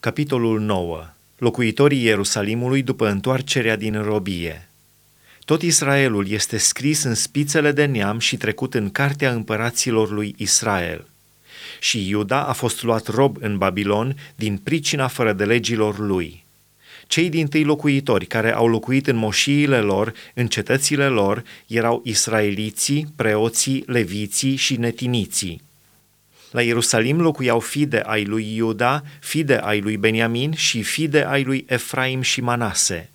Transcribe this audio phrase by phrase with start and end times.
[0.00, 1.06] Capitolul 9.
[1.38, 4.68] Locuitorii Ierusalimului după întoarcerea din robie.
[5.44, 11.06] Tot Israelul este scris în spițele de neam și trecut în cartea împăraților lui Israel.
[11.80, 16.44] Și Iuda a fost luat rob în Babilon din pricina fără de legilor lui.
[17.06, 23.12] Cei din tâi locuitori care au locuit în moșiile lor, în cetățile lor, erau israeliții,
[23.16, 25.68] preoții, leviții și netiniții
[26.50, 31.64] la Ierusalim locuiau fide ai lui Iuda, fide ai lui Beniamin și fide ai lui
[31.68, 33.10] Efraim și Manase.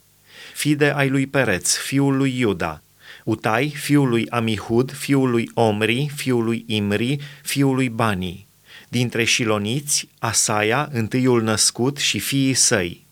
[0.53, 2.81] Fide ai lui Pereț, fiul lui Iuda,
[3.23, 8.47] Utai, fiul lui Amihud, fiul lui Omri, fiul lui Imri, fiul lui Bani.
[8.87, 13.05] Dintre șiloniți, Asaia, întâiul născut și fiii săi.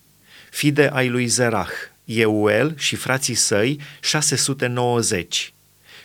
[0.49, 1.69] Fide ai lui Zerah,
[2.05, 5.53] Euel și frații săi, 690.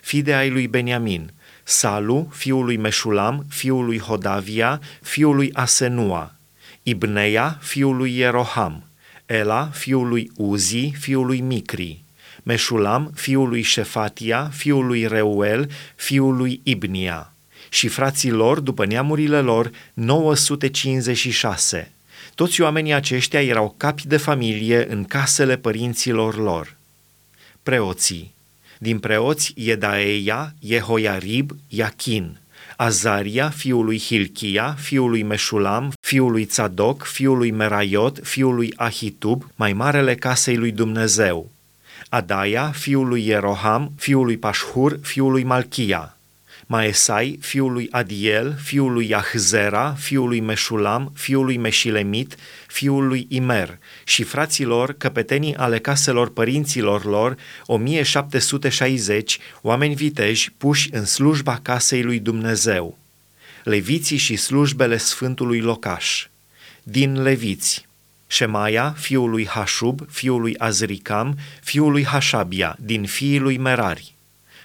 [0.00, 1.32] Fide ai lui Beniamin,
[1.70, 6.34] Salu, fiul lui Meșulam, fiul lui Hodavia, fiul lui Asenua,
[6.82, 8.84] Ibneia, fiul lui Ieroham,
[9.26, 12.02] Ela, fiul lui Uzi, fiul lui Micri,
[12.42, 17.32] Meșulam, fiul lui Șefatia, fiul lui Reuel, fiul lui Ibnia,
[17.68, 21.92] și frații lor, după neamurile lor, 956.
[22.34, 26.76] Toți oamenii aceștia erau capi de familie în casele părinților lor.
[27.62, 28.36] Preoții
[28.78, 32.38] din preoți Iedaeia, Jehoiarib, Iachin,
[32.76, 38.72] Azaria, fiul lui Hilchia, fiul lui Meșulam, fiul lui Tzadok, fiul lui Meraiot, fiul lui
[38.76, 41.50] Ahitub, mai marele casei lui Dumnezeu,
[42.08, 46.17] Adaia, fiul lui Ieroham, fiul lui Pașhur, fiul lui Malchia,
[46.70, 53.26] Maesai, fiul lui Adiel, fiul lui Yahzera, fiul lui Meșulam, fiul lui Meșilemit, fiul lui
[53.28, 62.02] Imer și fraților, căpetenii ale caselor părinților lor, 1760, oameni viteji puși în slujba casei
[62.02, 62.98] lui Dumnezeu.
[63.64, 66.26] Leviții și slujbele Sfântului Locaș.
[66.82, 67.86] Din Leviți,
[68.26, 74.16] Shemaia, fiul lui Hașub, fiul lui Azricam, fiul lui Hașabia, din fiii lui Merari.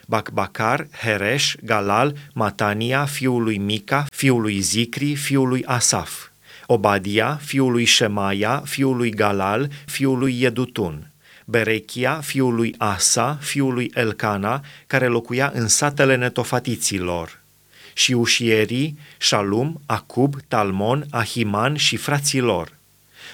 [0.08, 6.28] Bacbacar, Heresh, Galal, Matania, fiul lui Mica, fiul lui Zicri, fiul lui Asaf,
[6.66, 11.08] Obadia, fiul lui Shemaia, fiul lui Galal, fiul lui Yedutun,
[11.46, 17.40] Berechia, fiul lui Asa, fiul lui Elcana, care locuia în satele netofatiților,
[17.94, 22.72] și ușierii, Shalum, Acub, Talmon, Ahiman și frații lor.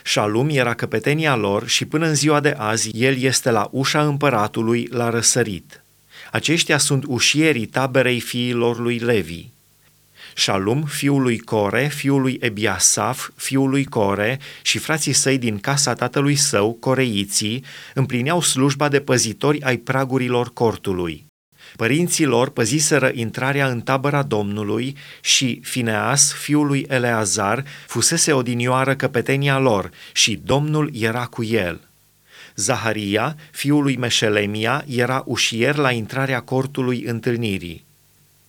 [0.03, 4.87] Shalum era căpetenia lor și până în ziua de azi el este la ușa împăratului
[4.91, 5.83] la răsărit.
[6.31, 9.45] Aceștia sunt ușierii taberei fiilor lui Levi.
[10.35, 15.93] Shalum, fiul lui Core, fiul lui Ebiasaf, fiul lui Core și frații săi din casa
[15.93, 17.63] tatălui său, coreiții,
[17.93, 21.27] împlineau slujba de păzitori ai pragurilor cortului.
[21.75, 29.59] Părinții lor păziseră intrarea în tabăra Domnului și Fineas, fiul lui Eleazar, fusese odinioară căpetenia
[29.59, 31.88] lor și Domnul era cu el.
[32.59, 37.85] Zaharia, fiul lui Meșelemia, era ușier la intrarea cortului întâlnirii.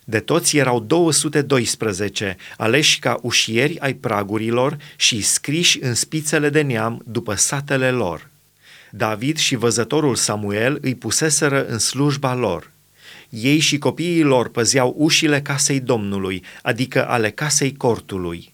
[0.04, 7.02] De toți erau 212, aleși ca ușieri ai pragurilor și scriși în spițele de neam
[7.06, 8.28] după satele lor.
[8.90, 12.70] David și văzătorul Samuel îi puseseră în slujba lor.
[13.28, 18.52] Ei și copiii lor păzeau ușile casei Domnului, adică ale casei cortului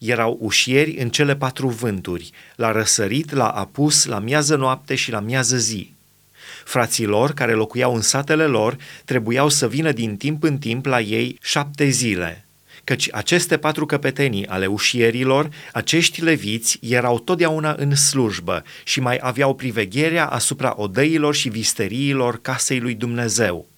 [0.00, 5.20] erau ușieri în cele patru vânturi, la răsărit, la apus, la miază noapte și la
[5.20, 5.92] miază zi.
[6.64, 11.00] Frații lor, care locuiau în satele lor, trebuiau să vină din timp în timp la
[11.00, 12.44] ei șapte zile,
[12.84, 19.54] căci aceste patru căpetenii ale ușierilor, acești leviți, erau totdeauna în slujbă și mai aveau
[19.54, 23.68] privegherea asupra odăilor și visteriilor casei lui Dumnezeu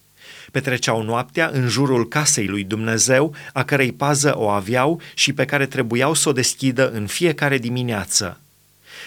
[0.53, 5.67] petreceau noaptea în jurul casei lui Dumnezeu, a cărei pază o aveau și pe care
[5.67, 8.41] trebuiau să o deschidă în fiecare dimineață.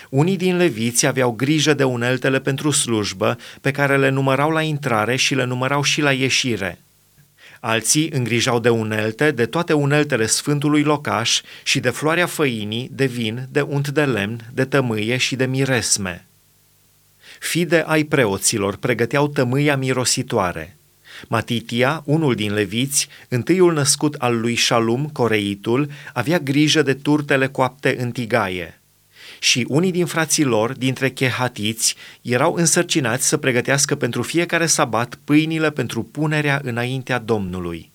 [0.09, 5.16] Unii din leviți aveau grijă de uneltele pentru slujbă, pe care le numărau la intrare
[5.16, 6.79] și le numărau și la ieșire.
[7.59, 13.47] Alții îngrijau de unelte, de toate uneltele sfântului locaș și de floarea făinii, de vin,
[13.51, 16.25] de unt de lemn, de tămâie și de miresme.
[17.40, 20.74] Fide ai preoților pregăteau tămâia mirositoare.
[21.28, 27.96] Matitia, unul din leviți, întâiul născut al lui Shalum, coreitul, avea grijă de turtele coapte
[28.00, 28.79] în tigaie.
[29.40, 35.72] Și unii din frații lor, dintre chehatiți, erau însărcinați să pregătească pentru fiecare sabat pâinile
[35.72, 37.91] pentru punerea înaintea Domnului.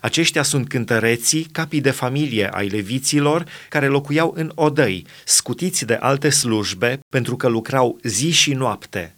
[0.00, 6.28] Aceștia sunt cântăreții, capii de familie ai leviților, care locuiau în odăi, scutiți de alte
[6.28, 9.15] slujbe, pentru că lucrau zi și noapte.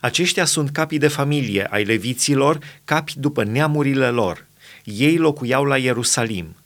[0.00, 4.46] Aceștia sunt capii de familie ai leviților, capi după neamurile lor.
[4.84, 6.56] Ei locuiau la Ierusalim.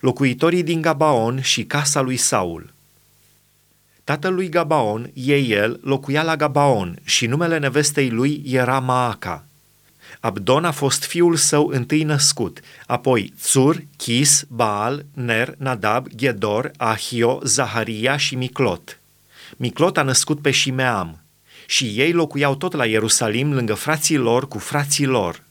[0.00, 2.72] locuitorii din Gabaon și casa lui Saul.
[4.04, 9.44] Tatăl lui Gabaon, el, locuia la Gabaon și numele nevestei lui era Maaca.
[10.20, 17.40] Abdon a fost fiul său întâi născut, apoi Țur, Chis, Baal, Ner, Nadab, Ghedor, Ahio,
[17.44, 19.00] Zaharia și Miclot.
[19.56, 21.18] Miclot a născut pe Shimeam
[21.70, 25.42] și ei locuiau tot la Ierusalim lângă frații lor cu frații lor.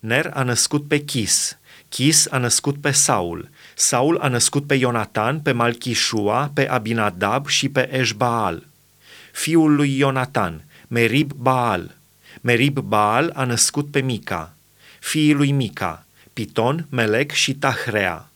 [0.00, 1.58] Ner a născut pe Chis,
[1.88, 7.68] Chis a născut pe Saul, Saul a născut pe Ionatan, pe Malchishua, pe Abinadab și
[7.68, 8.66] pe Eșbaal.
[9.32, 11.94] Fiul lui Ionatan, Merib Baal.
[12.40, 14.54] Merib Baal a născut pe Mica.
[15.00, 18.28] Fiii lui Mica, Piton, Melec și Tahrea.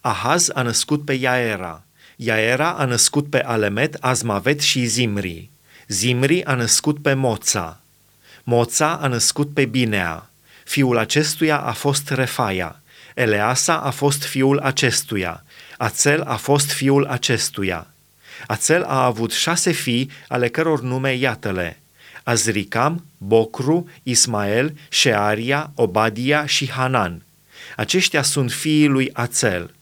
[0.00, 1.84] Ahaz a născut pe Iaera.
[2.16, 5.52] Iaera a născut pe Alemet, Azmavet și Zimri.
[5.88, 7.80] Zimri a născut pe Moța.
[8.42, 10.30] Moța a născut pe Binea.
[10.64, 12.78] Fiul acestuia a fost Refaia.
[13.14, 15.44] Eleasa a fost fiul acestuia,
[15.78, 17.86] Ațel a fost fiul acestuia.
[18.46, 21.80] Ațel a avut șase fii, ale căror nume iată-le,
[22.22, 27.22] Azricam, Bocru, Ismael, Shearia, Obadia și Hanan.
[27.76, 29.74] Aceștia sunt fiii lui Ațel.